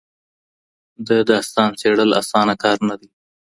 د 1.07 1.09
داستان 1.29 1.69
څېړل 1.79 2.11
اسانه 2.21 2.55
کار 2.63 2.77
نه 2.89 2.95
دئ. 3.01 3.09